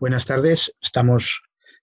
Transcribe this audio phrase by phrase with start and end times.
[0.00, 0.72] Buenas tardes.
[0.80, 1.42] Estamos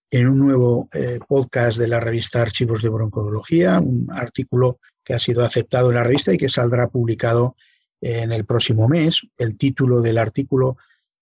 [0.09, 5.20] en un nuevo eh, podcast de la revista Archivos de Broncología, un artículo que ha
[5.20, 7.57] sido aceptado en la revista y que saldrá publicado
[7.99, 9.21] en el próximo mes.
[9.38, 10.78] El título del artículo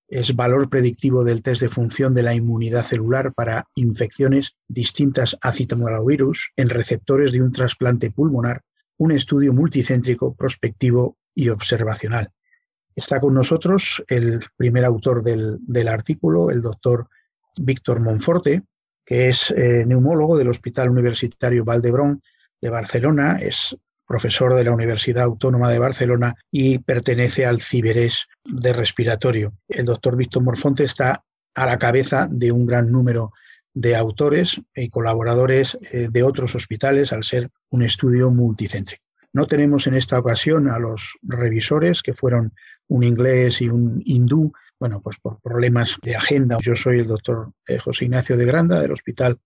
[0.07, 5.51] es Valor predictivo del test de función de la inmunidad celular para infecciones distintas a
[5.51, 8.61] citomegalovirus en receptores de un trasplante pulmonar,
[8.97, 12.29] un estudio multicéntrico, prospectivo y observacional.
[12.95, 17.07] Está con nosotros el primer autor del, artículo, el doctor
[17.57, 18.63] Víctor Monforte,
[19.05, 22.21] que es eh, neumólogo del Hospital Universitario Valdebrón
[22.61, 23.75] de Barcelona, es
[24.05, 29.53] profesor de la Universidad Autónoma de Barcelona y pertenece al Ciberes de respiratorio.
[29.67, 31.23] El doctor Víctor Monforte está
[31.55, 33.31] a la cabeza de un gran número
[33.73, 39.03] de autores y colaboradores eh, de otros hospitales al ser un estudio multicéntrico.
[39.33, 42.53] No tenemos en esta ocasión a los revisores, que fueron
[42.87, 46.57] un inglés y un hindú, bueno, pues por problemas de agenda.
[46.61, 49.39] Yo soy el doctor eh, José Ignacio de Granda del Hospital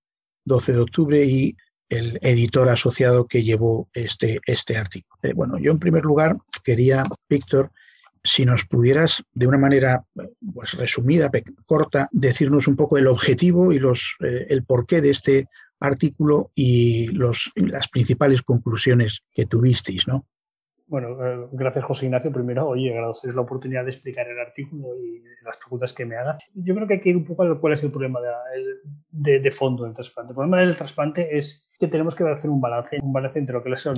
[0.45, 1.55] 12 de Octubre y
[1.89, 5.17] el editor asociado que llevó este, este artículo.
[5.21, 7.71] Eh, bueno, yo en primer lugar quería, Víctor,
[8.23, 10.03] si nos pudieras de una manera
[10.53, 11.31] pues, resumida,
[11.65, 15.47] corta, decirnos un poco el objetivo y los, eh, el porqué de este
[15.79, 20.25] artículo y los, las principales conclusiones que tuvisteis, ¿no?
[20.87, 22.31] Bueno, eh, gracias José Ignacio.
[22.31, 26.37] Primero, oye, agradecer la oportunidad de explicar el artículo y las preguntas que me haga.
[26.53, 28.19] Yo creo que hay que ir un poco a cuál es el problema
[29.11, 30.31] de, de, fondo del trasplante.
[30.31, 33.63] El problema del trasplante es que tenemos que hacer un balance, un balance entre lo
[33.63, 33.95] que son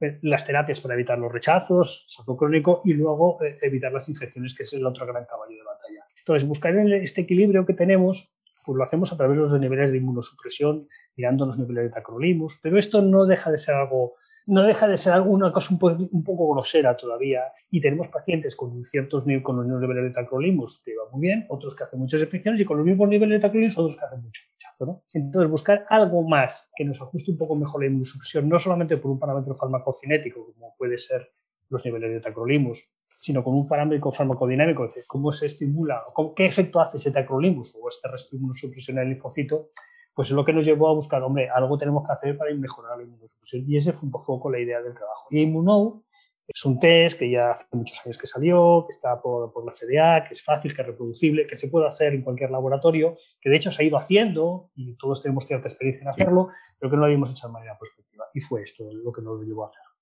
[0.00, 4.54] eh, las terapias para evitar los rechazos, sazo crónico y luego eh, evitar las infecciones,
[4.54, 6.06] que es el otro gran caballo de batalla.
[6.18, 9.98] Entonces, buscar este equilibrio que tenemos pues lo hacemos a través de los niveles de
[9.98, 14.14] inmunosupresión, mirando los niveles de tacrolimus, pero esto no deja de ser algo
[14.46, 17.44] no deja de ser una cosa un, poco, grosera todavía.
[17.70, 21.74] Y tenemos pacientes con ciertos con los niveles de tacrolimus que va muy bien, otros
[21.74, 24.42] que hacen muchas infecciones y con los mismos niveles de tacrolimus otros que hacen mucho
[24.52, 24.86] rechazo.
[24.86, 25.02] ¿no?
[25.14, 29.10] Entonces, buscar algo más que nos ajuste un poco mejor la inmunosupresión, no solamente por
[29.10, 31.30] un parámetro farmacocinético, como puede ser
[31.70, 32.86] los niveles de tacrolimus,
[33.20, 36.04] sino con un parámetro farmacodinámico, es decir, cómo se estimula,
[36.36, 39.70] qué efecto hace ese tacrolimus o este resto de inmunosupresión en el linfocito,
[40.14, 42.96] pues es lo que nos llevó a buscar, hombre, algo tenemos que hacer para mejorar
[42.96, 43.64] la inmunosupresión.
[43.66, 45.26] Y ese fue un poco la idea del trabajo.
[45.30, 46.04] Y Immuno
[46.46, 49.72] es un test que ya hace muchos años que salió, que está por, por, la
[49.72, 53.50] FDA, que es fácil, que es reproducible, que se puede hacer en cualquier laboratorio, que
[53.50, 56.96] de hecho se ha ido haciendo y todos tenemos cierta experiencia en hacerlo, pero que
[56.96, 58.26] no lo habíamos hecho de manera prospectiva.
[58.34, 59.93] Y fue esto lo que nos llevó a hacer.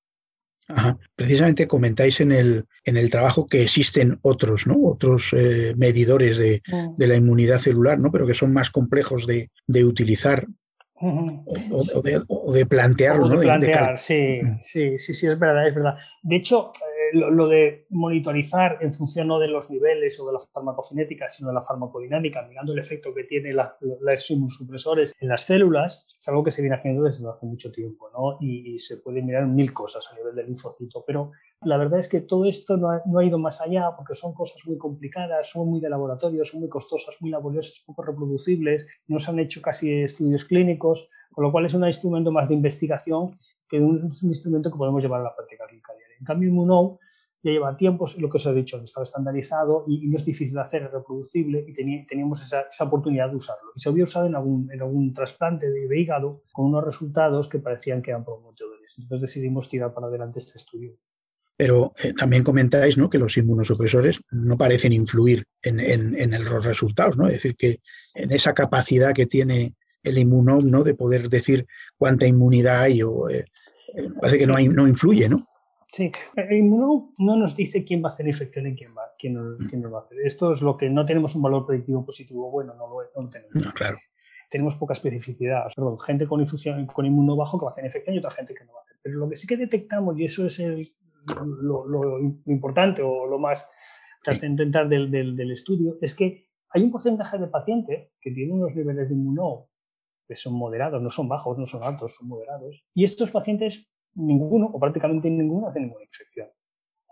[1.14, 4.76] Precisamente comentáis en el, en el trabajo que existen otros, ¿no?
[4.82, 6.96] Otros eh, medidores de, mm.
[6.96, 8.10] de, la inmunidad celular, ¿no?
[8.10, 10.46] Pero que son más complejos de, de utilizar
[11.02, 13.36] o, de, o, de, plantearlo, ¿no?
[13.36, 15.96] De plantear, sí, sí, sí, sí, es verdad, es verdad.
[16.22, 16.72] De hecho,
[17.12, 21.54] lo, de monitorizar en función no de los niveles o de la farmacocinética, sino de
[21.54, 26.50] la farmacodinámica, mirando el efecto que tienen los inmunosupresores en las células, es algo que
[26.50, 28.38] se viene haciendo desde hace mucho tiempo, ¿no?
[28.40, 32.20] Y, se puede mirar mil cosas a nivel del linfocito, pero la verdad es que
[32.20, 35.68] todo esto no ha, no ha, ido más allá porque son cosas muy complicadas, son
[35.68, 40.02] muy de laboratorio, son muy costosas, muy laboriosas, poco reproducibles, no se han hecho casi
[40.02, 43.38] estudios clínicos, con lo cual es un instrumento más de investigación
[43.72, 45.94] que un, instrumento que podemos llevar a la práctica clínica.
[46.22, 47.00] En cambio, Immuno
[47.42, 50.60] ya lleva tiempo, lo que os he dicho, estaba estandarizado y, no es difícil de
[50.60, 53.72] hacer, es reproducible y teníamos esa, oportunidad de usarlo.
[53.74, 58.02] Y se había usado en algún, en trasplante de, hígado con unos resultados que parecían
[58.02, 58.94] que eran promotores.
[58.96, 60.96] Entonces decidimos tirar para adelante este estudio.
[61.56, 63.10] Pero eh, también comentáis ¿no?
[63.10, 67.26] que los inmunosupresores no parecen influir en, en, los resultados, ¿no?
[67.26, 67.80] es decir, que
[68.14, 69.74] en esa capacidad que tiene
[70.04, 70.84] el inmunón ¿no?
[70.84, 71.66] de poder decir
[71.98, 73.44] cuánta inmunidad hay o eh,
[73.94, 75.46] eh, parece que no, hay, no influye, ¿no?
[75.92, 79.34] Sí, el inmuno no nos dice quién va a hacer infección y quién, va, quién,
[79.34, 80.18] nos, quién nos va a hacer.
[80.24, 83.72] Esto es lo que no tenemos un valor predictivo positivo bueno, no lo, no tenemos.
[83.74, 83.98] claro.
[84.48, 85.64] Tenemos poca especificidad.
[85.76, 88.54] perdón, gente con, infusión, con inmuno bajo que va a hacer infección y otra gente
[88.54, 88.96] que no va a hacer.
[89.02, 90.94] Pero lo que sí que detectamos, y eso es el,
[91.60, 93.68] lo, lo, importante o lo más
[94.22, 98.74] trascendental del, del, del, estudio, es que hay un porcentaje de pacientes que tienen unos
[98.74, 99.68] niveles de inmuno
[100.26, 102.82] que son moderados, no son bajos, no son altos, son moderados.
[102.94, 106.48] Y estos pacientes ninguno o prácticamente ninguno hace ninguna infección.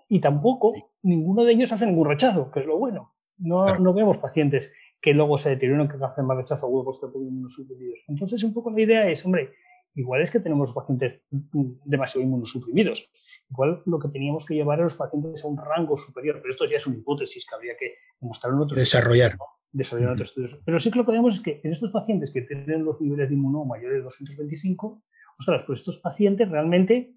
[0.08, 3.14] Y tampoco ninguno de ellos hace ningún rechazo, que es lo bueno.
[3.38, 7.10] No, no vemos pacientes que luego se deterioran, que hacen más rechazo agudo por estar
[7.14, 8.00] inmunosuprimidos.
[8.08, 9.50] Entonces, un poco la idea es, hombre,
[9.94, 13.10] igual es que tenemos pacientes demasiado inmunosuprimidos.
[13.50, 16.66] Igual lo que teníamos que llevar a los pacientes a un rango superior, pero esto
[16.66, 19.36] ya es una hipótesis que habría que demostrar en otros Desarrollar.
[19.72, 20.60] Desarrollar otros estudios.
[20.64, 23.28] Pero sí que lo que vemos es que en estos pacientes que tienen los niveles
[23.28, 25.02] de inmuno mayores de 225,
[25.40, 27.14] ostras, pues estos pacientes realmente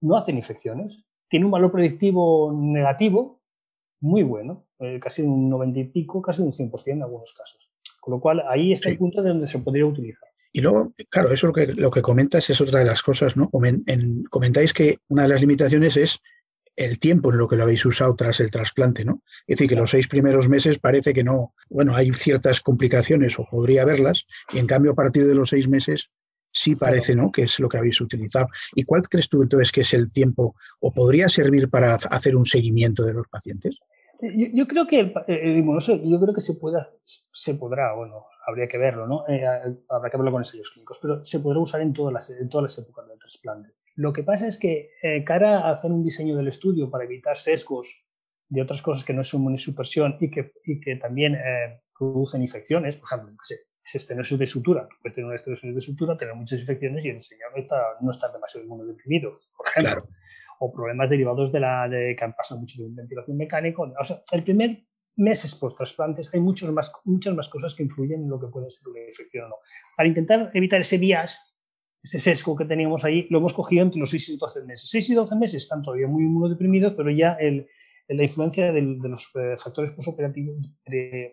[0.00, 1.04] no hacen infecciones.
[1.28, 3.40] Tiene un valor predictivo negativo
[4.00, 7.70] muy bueno, eh, casi un 90 y pico, casi un 100% en algunos casos.
[8.00, 10.28] Con lo cual, ahí está el punto de donde se podría utilizar.
[10.52, 13.48] Y luego, claro, eso lo que, lo que comentas es otra de las cosas, ¿no?
[14.28, 16.20] comentáis que una de las limitaciones es
[16.76, 19.22] el tiempo en lo que lo habéis usado tras el trasplante, ¿no?
[19.46, 23.46] Es decir, que los seis primeros meses parece que no, bueno, hay ciertas complicaciones o
[23.50, 26.10] podría haberlas, y en cambio a partir de los seis meses
[26.62, 27.32] sí parece, ¿no?
[27.32, 28.46] Que es lo que habéis utilizado.
[28.74, 32.44] ¿Y cuál crees tú entonces que es el tiempo o podría servir para hacer un
[32.44, 33.78] seguimiento de los pacientes?
[34.20, 35.64] Yo, creo que el, eh,
[36.04, 39.26] yo creo que se pueda, se podrá, bueno, habría que verlo, ¿no?
[39.26, 39.44] Eh,
[39.88, 42.62] habrá que verlo con ensayos clínicos, pero se podrá usar en todas las, en todas
[42.62, 43.70] las épocas del trasplante.
[43.96, 47.36] Lo que pasa es que eh, cara a hacer un diseño del estudio para evitar
[47.36, 48.04] sesgos
[48.48, 51.36] de otras cosas que no es inmunosupresión y que, y que también
[51.98, 54.88] producen infecciones, por ejemplo, no sé, es estenosis de sutura.
[55.00, 58.10] Puedes tener una estenosis de sutura, tener muchas infecciones y el señor no está, no
[58.10, 60.08] está demasiado inmunodeprimido, por ejemplo
[60.64, 63.82] o problemas derivados de la de que han pasado mucho de ventilación mecánica.
[63.82, 64.84] O sea, el primer
[65.16, 68.70] meses post trasplantes hay muchos más, muchas más cosas que influyen en lo que puede
[68.70, 69.56] ser una infección o no.
[69.96, 71.36] Para intentar evitar ese bias,
[72.00, 74.88] ese sesgo que teníamos ahí, lo hemos cogido entre los 6 y 12 meses.
[74.88, 77.66] 6 y 12 meses están todavía muy inmunodeprimidos, pero ya el,
[78.08, 80.56] la influencia de los eh, factores postoperativos,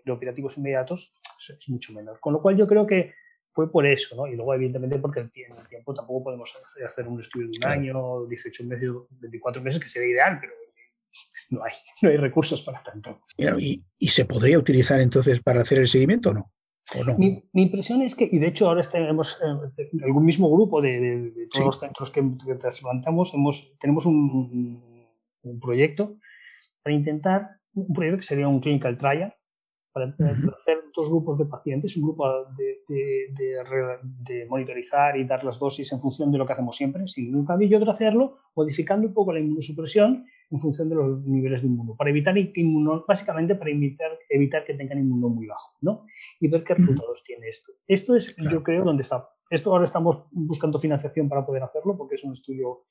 [0.04, 1.14] preoperativos inmediatos
[1.50, 2.20] es mucho menor.
[2.20, 3.14] Con lo cual yo creo que
[3.52, 4.28] fue por eso, ¿no?
[4.28, 6.54] Y luego, evidentemente, porque el tiempo, tampoco podemos
[6.86, 10.54] hacer un estudio de un año, 18 meses, 24 meses, que sería ideal, pero
[11.50, 13.22] no hay, no hay recursos para tanto.
[13.38, 16.52] ¿Y, ¿Y, se podría utilizar entonces para hacer el seguimiento o no?
[17.06, 17.18] no?
[17.18, 19.40] Mi, impresión es que, y de hecho ahora tenemos
[19.78, 24.82] eh, algún mismo grupo de, todos los centros que, que trasplantamos, hemos, tenemos un,
[25.44, 26.18] un, proyecto
[26.90, 29.32] para intentar, un proyecto que sería un clinical trial,
[29.94, 32.28] para hacer dos grupos de pacientes, un grupo
[32.58, 32.80] de,
[33.38, 37.46] de, monitorizar y dar las dosis en función de lo que hacemos siempre, sin ningún
[37.46, 41.68] cambio, y otro hacerlo modificando un poco la inmunosupresión en función de los niveles de
[41.68, 46.08] inmuno, para evitar inmuno, básicamente para evitar, evitar que tengan inmuno muy bajo, ¿no?
[46.40, 47.72] Y ver qué resultados tiene esto.
[47.88, 49.30] Esto es, yo creo, donde está.
[49.52, 52.82] Esto ahora estamos buscando financiación para poder hacerlo, porque es un estudio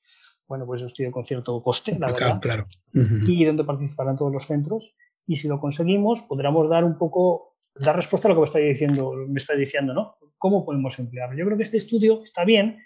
[0.49, 2.67] bueno, pues un estudio con cierto coste, la verdad, claro.
[2.91, 4.95] y donde participarán todos los centros
[5.27, 8.59] y si lo conseguimos podremos dar un poco, dar respuesta a lo que me está
[8.59, 10.17] diciendo, me está diciendo, ¿no?
[10.39, 11.37] ¿Cómo podemos emplearlo?
[11.37, 12.79] Yo creo que este estudio está bien,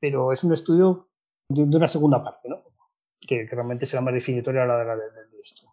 [0.00, 1.10] pero es un estudio
[1.48, 2.62] de, una segunda parte, ¿no?
[3.20, 5.68] Que, realmente será más definitoria a la de, de, esto.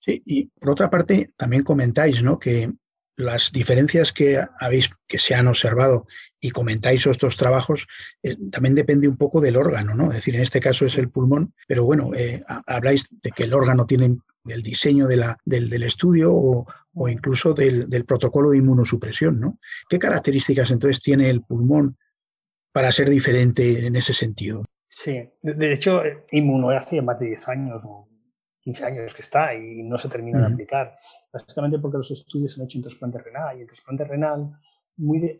[0.00, 2.40] Sí, y por otra parte, también comentáis, ¿no?
[2.40, 2.72] Que
[3.22, 6.06] las diferencias que habéis que se han observado
[6.40, 7.86] y comentáis estos trabajos
[8.22, 10.08] eh, también depende un poco del órgano, ¿no?
[10.08, 13.54] Es decir, en este caso es el pulmón, pero bueno, eh, habláis de que el
[13.54, 19.58] órgano tiene del diseño de la, del, estudio o, incluso del, protocolo de inmunosupresión, ¿no?
[19.88, 21.96] ¿Qué características entonces tiene el pulmón
[22.72, 24.64] para ser diferente en ese sentido?
[24.88, 26.02] Sí, de hecho,
[26.32, 28.08] inmuno hace más de 10 años o
[28.62, 30.94] 15 años que está y no se termina de aplicar.
[31.32, 34.52] Básicamente porque los estudios se han hecho en trasplante renal y el trasplante renal
[34.96, 35.38] muy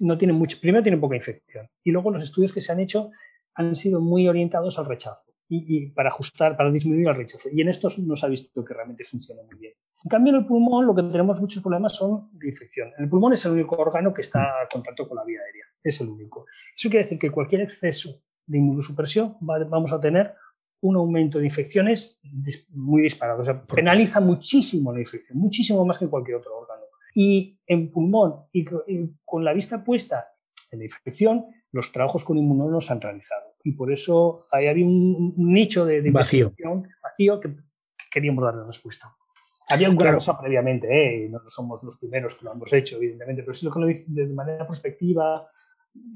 [0.00, 3.10] no tiene mucho, primero tiene poca infección y luego los estudios que se han hecho
[3.54, 7.48] han sido muy orientados al rechazo y, para ajustar, para disminuir el rechazo.
[7.52, 9.72] Y en estos no se ha visto que realmente funciona muy bien.
[10.04, 12.92] En cambio, en el pulmón lo que tenemos muchos problemas son de infección.
[12.98, 15.64] El pulmón es el único órgano que está en contacto con la vía aérea.
[15.82, 16.46] Es el único.
[16.76, 20.34] Eso quiere decir que cualquier exceso de inmunosupresión vamos a tener
[20.82, 22.20] un aumento de infecciones
[22.70, 23.42] muy disparado.
[23.42, 26.82] O sea, penaliza muchísimo la infección, muchísimo más que cualquier otro órgano.
[27.14, 28.64] Y en pulmón y
[29.24, 30.28] con la vista puesta
[30.70, 33.54] en la infección, los trabajos con inmunólogos no se han realizado.
[33.64, 36.52] Y por eso ahí había un, nicho de, de vacío.
[37.02, 37.56] vacío que
[38.10, 39.14] queríamos darle respuesta.
[39.68, 41.28] Había un gran cosa previamente, ¿eh?
[41.28, 44.26] no somos los primeros que lo hemos hecho, evidentemente, pero si lo que lo de
[44.34, 45.46] manera prospectiva,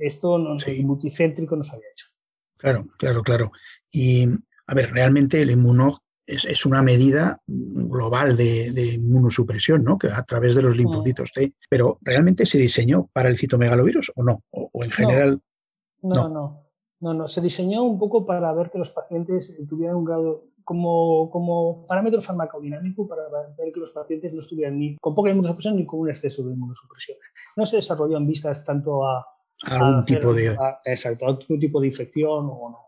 [0.01, 0.83] esto no, sí.
[0.83, 2.07] multicéntrico no se había hecho.
[2.57, 3.53] Claro, claro, claro.
[3.93, 4.27] Y,
[4.67, 9.99] a ver, realmente el inmuno es, es una medida global de, de, inmunosupresión, ¿no?
[9.99, 11.55] Que a través de los linfocitos T.
[11.69, 14.41] Pero ¿realmente se diseñó para el citomegalovirus o no?
[14.51, 15.41] O, o en general.
[16.03, 16.65] No no, no,
[17.01, 21.31] no, no, Se diseñó un poco para ver que los pacientes tuvieran un grado como,
[21.31, 23.23] como parámetro farmacodinámico para
[23.57, 26.55] ver que los pacientes no estuvieran ni con poca inmunosupresión ni con un exceso de
[26.55, 27.19] inmunosupresión.
[27.57, 29.27] No se desarrolló en vistas tanto a,
[29.67, 32.79] algún a tipo de a, exacto, a otro tipo de infección o no.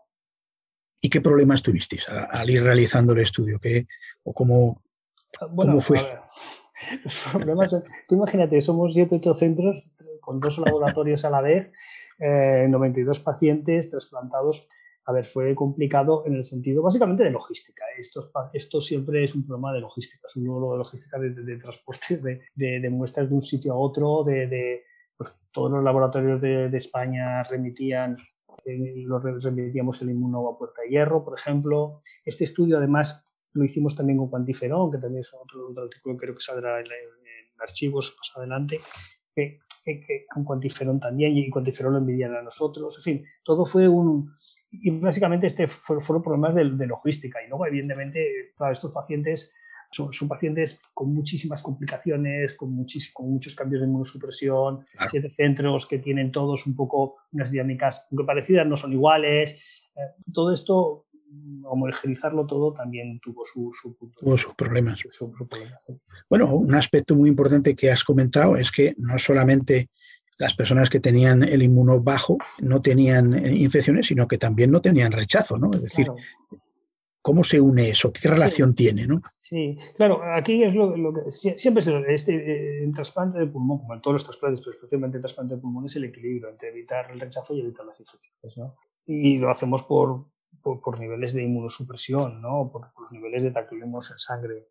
[1.01, 3.59] ¿Y qué problemas tuvisteis al ir realizando el estudio?
[3.59, 3.87] ¿Qué,
[4.23, 4.77] ¿O cómo,
[5.51, 5.99] bueno, cómo fue?
[7.03, 7.75] Los problemas,
[8.07, 9.83] tú imagínate, somos 7 8 centros
[10.21, 11.71] con dos laboratorios a la vez,
[12.19, 14.67] eh, 92 pacientes trasplantados.
[15.05, 17.85] A ver, fue complicado en el sentido básicamente de logística.
[17.97, 21.43] Esto, esto siempre es un problema de logística, es un nuevo de logística de, de,
[21.43, 24.83] de transporte de, de, de, muestras de un sitio a otro, de,
[25.15, 28.17] pues, todos los laboratorios de, España remitían
[29.05, 32.01] lo remitíamos el inmuno a puerta de hierro, por ejemplo.
[32.25, 36.35] Este estudio, además, lo hicimos también con cuantiferón, que también es otro, artículo que creo
[36.35, 38.79] que saldrá en, en, archivos más adelante,
[39.33, 39.59] que,
[40.33, 42.97] con Quantiferon también y Quantiferon lo envidian a nosotros.
[42.97, 44.31] En fin, todo fue un...
[44.69, 47.39] Y básicamente este fueron problemas de, de, logística.
[47.41, 49.53] Y luego, evidentemente, todos estos pacientes
[49.91, 56.31] son, pacientes con muchísimas complicaciones, con, con muchos cambios de inmunosupresión, siete centros que tienen
[56.31, 59.59] todos un poco unas dinámicas, aunque parecidas, no son iguales.
[59.95, 60.01] Eh,
[60.33, 61.05] todo esto,
[61.63, 63.71] homogeneizarlo todo, también tuvo su,
[64.19, 64.99] tuvo sus problemas.
[66.29, 69.89] Bueno, un aspecto muy importante que has comentado es que no solamente
[70.37, 74.81] las personas que tenían el inmuno bajo no tenían eh, infecciones, sino que también no
[74.81, 75.71] tenían rechazo, ¿no?
[75.73, 76.07] Es decir,
[77.27, 78.13] ¿cómo se une eso?
[78.13, 79.19] ¿Qué relación tiene, no?
[79.43, 83.93] Sí, claro, aquí es lo, que siempre es este, eh, en trasplante de pulmón, como
[83.95, 87.11] en todos los trasplantes, pero especialmente en trasplante de pulmón, es el equilibrio entre evitar
[87.11, 88.57] el rechazo y evitar las infecciones.
[88.57, 88.77] ¿no?
[89.05, 90.27] Y lo hacemos por,
[90.61, 92.71] por, niveles de inmunosupresión, ¿no?
[92.71, 94.69] por, los niveles de tacrolimus en sangre.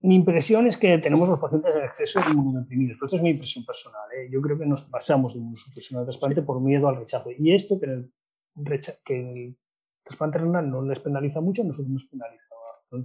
[0.00, 3.30] Mi impresión es que tenemos los pacientes en exceso de inmunodeprimidos, pero esto es mi
[3.30, 4.12] impresión personal.
[4.14, 4.28] ¿eh?
[4.30, 7.30] Yo creo que nos pasamos de inmunosupresión al trasplante por miedo al rechazo.
[7.30, 9.56] Y esto que en el, que en el
[10.04, 12.06] trasplante renal no les penaliza mucho, nosotros nos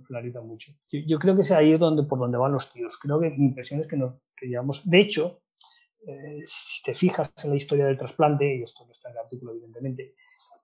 [0.02, 0.74] penaliza mucho.
[0.92, 2.98] Yo, creo que es ahí donde, por donde van los tiros.
[2.98, 4.88] Creo que mi impresión es que, nos, que llevamos.
[4.88, 5.42] De hecho,
[6.06, 9.20] eh, si te fijas en la historia del trasplante, y esto no está en el
[9.20, 10.14] artículo, evidentemente,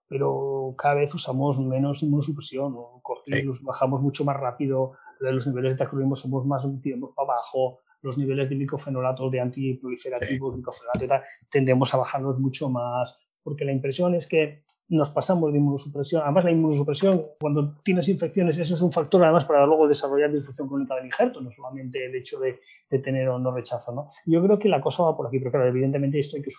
[0.07, 3.01] pero cada vez usamos menos inmunosupresión, o
[3.61, 8.49] bajamos mucho más rápido, los niveles de tacrolimus somos más tiramos para abajo, los niveles
[8.49, 11.07] de micofenolato, de antiproliferativos, sí.
[11.49, 16.21] tendemos a bajarlos mucho más, porque la impresión es que nos pasamos de inmunosupresión.
[16.23, 20.67] Además, la inmunosupresión, cuando tienes infecciones, eso es un factor además para luego desarrollar disfunción
[20.67, 22.59] crónica del injerto, no solamente el hecho de,
[22.99, 23.93] tener o no rechazo.
[23.93, 24.11] ¿no?
[24.25, 26.51] Yo creo que la cosa va por aquí, pero claro, evidentemente esto hay que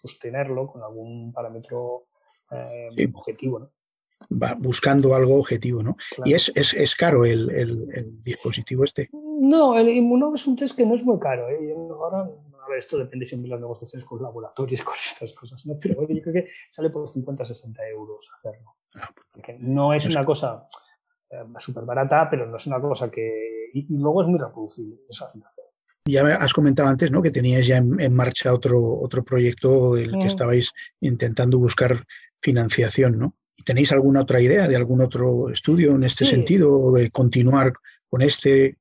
[0.00, 2.06] sostenerlo con algún parámetro
[2.52, 3.58] eh, objetivo.
[3.58, 3.70] ¿no?
[4.30, 5.96] Va buscando algo objetivo, ¿no?
[6.24, 9.08] Y es, es, es caro el, el, dispositivo este.
[9.12, 11.48] No, el inmuno es un test que no es muy caro.
[11.48, 11.74] ¿eh?
[11.74, 12.30] Ahora
[12.78, 15.78] esto depende siempre de las negociaciones con laboratorios, con estas cosas, ¿no?
[15.80, 18.76] Pero yo creo que sale por 50 60 euros hacerlo.
[18.94, 20.66] Ah, pues no es una cosa
[21.30, 23.70] eh, súper barata, pero no es una cosa que...
[23.72, 25.64] Y, luego es muy reproducible, eso hace hacer.
[26.06, 27.22] Ya has comentado antes ¿no?
[27.22, 32.04] que teníais ya en, marcha otro, otro proyecto, el que estabais intentando buscar
[32.40, 33.36] financiación, ¿no?
[33.56, 37.74] ¿Y tenéis alguna otra idea de algún otro estudio en este sentido o de continuar
[38.08, 38.78] con este?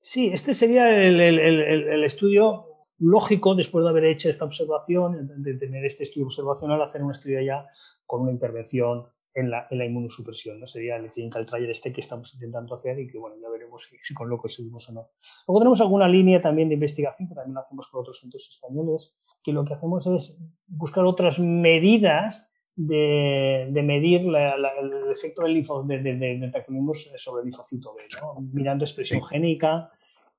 [0.00, 5.54] Sí, este sería el, el, el estudio lógico, después de haber hecho esta observación, de
[5.54, 7.66] tener este estudio observacional, hacer un estudio ya
[8.06, 10.60] con una intervención en la, en la inmunosupresión.
[10.60, 10.66] ¿no?
[10.66, 14.14] Sería el clinical trial este que estamos intentando hacer y que, bueno, ya veremos si,
[14.14, 15.10] con lo conseguimos o no.
[15.46, 19.14] Luego tenemos alguna línea también de investigación que también la hacemos con otros centros españoles,
[19.42, 25.82] que lo que hacemos es buscar otras medidas de, de medir el efecto del linfo,
[25.82, 26.50] de, de,
[27.16, 28.40] sobre el linfocito B, ¿no?
[28.52, 29.90] mirando expresión génica,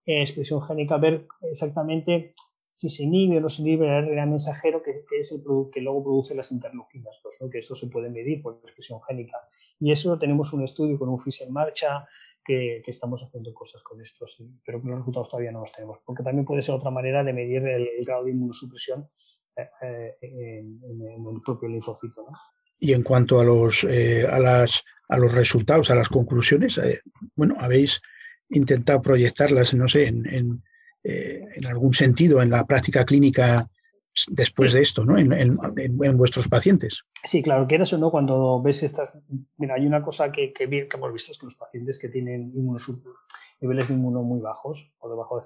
[0.06, 2.34] eh, expresión génica, ver exactamente
[2.76, 6.04] si se inhibe o no se inhibe el RNA mensajero, que, es el que luego
[6.04, 9.38] produce las interleuquinas, pues, que esto se puede medir por expresión génica.
[9.80, 12.06] Y eso tenemos un estudio con un FIS en marcha,
[12.46, 16.22] que, estamos haciendo cosas con esto, sí, pero los resultados todavía no los tenemos, porque
[16.22, 19.10] también puede ser otra manera de medir el, grado de inmunosupresión
[19.58, 19.68] eh,
[20.22, 21.02] eh, en,
[21.34, 22.28] el propio linfocito.
[22.78, 26.80] Y en cuanto a los, a, las, a los resultados, a las conclusiones,
[27.36, 28.00] bueno, habéis
[28.50, 30.64] intentado proyectarlas, no sé, en,
[31.04, 33.70] eh, en, algún sentido en la práctica clínica
[34.30, 35.18] después de esto, ¿no?
[35.18, 37.04] En, en, vuestros pacientes.
[37.24, 38.12] Sí, claro, que eso, ¿no?
[38.12, 39.10] Cuando ves estas...
[39.58, 42.54] Mira, hay una cosa que, que, hemos visto es que los pacientes que tienen
[43.62, 45.42] niveles de inmuno muy bajos, por debajo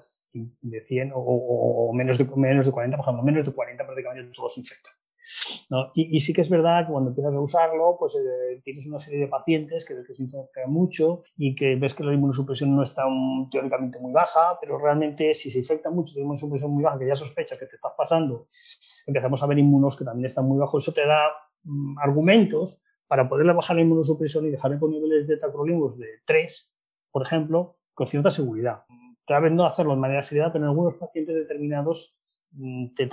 [0.62, 4.32] de 100 o, o, menos, de, menos de 40, por ejemplo, menos de 40 prácticamente
[4.34, 4.92] todos infectan.
[5.94, 9.20] Y, sí que es verdad que cuando empiezas a usarlo, pues eh, tienes una serie
[9.20, 12.82] de pacientes que ves que se infectan mucho y que ves que la inmunosupresión no
[12.82, 13.04] está
[13.50, 17.14] teóricamente muy baja, pero realmente si se infecta mucho, la inmunosupresión muy baja, que ya
[17.14, 18.48] sospechas que te estás pasando,
[19.06, 20.84] empezamos a ver inmunos que también están muy bajos.
[20.84, 21.28] Eso te da
[21.62, 26.72] mm, argumentos para poderle bajar la inmunosupresión y dejarle con niveles de tacrolimus de 3,
[27.10, 28.82] por ejemplo, con cierta seguridad.
[29.26, 32.16] Tal vez no hacerlo de manera seriedad, pero en algunos pacientes determinados
[32.52, 33.08] Mm, te,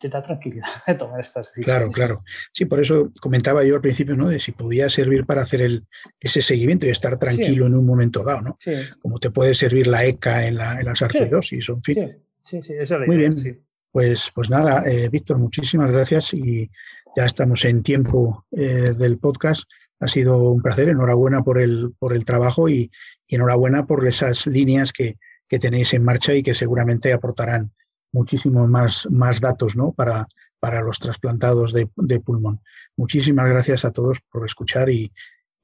[0.00, 1.64] te, da tranquilidad de tomar estas decisiones.
[1.64, 2.24] Claro, claro.
[2.52, 4.28] Sí, por eso comentaba yo al principio, ¿no?
[4.28, 5.86] De si podía servir para hacer el,
[6.20, 8.58] ese seguimiento y estar tranquilo en un momento dado, ¿no?
[9.00, 12.18] Como te puede servir la ECA en, la, en en fin.
[12.44, 13.64] Sí, sí, eso Muy bien.
[13.92, 16.68] Pues, pues nada, eh, Víctor, muchísimas gracias y
[17.16, 19.62] ya estamos en tiempo eh, del podcast.
[20.00, 22.90] Ha sido un placer, enhorabuena por el, por el trabajo y,
[23.28, 25.16] enhorabuena por esas líneas que,
[25.48, 27.72] que tenéis en marcha y que seguramente aportarán
[28.14, 29.92] muchísimos más, más datos ¿no?
[29.92, 30.26] para,
[30.60, 32.60] para los trasplantados de, pulmón.
[32.96, 35.12] Muchísimas gracias a todos por escuchar y,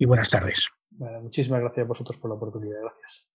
[0.00, 0.69] buenas tardes.
[1.23, 2.80] muchísimas gracias a vosotros por la oportunidad.
[2.83, 3.26] Gracias.